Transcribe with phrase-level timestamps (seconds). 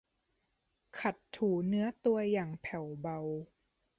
[0.99, 3.19] ขัดถูเนื้อตัวอย่างแผ่วเบา